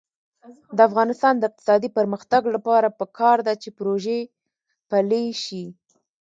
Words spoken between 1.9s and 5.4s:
پرمختګ لپاره پکار ده چې پروژه پلي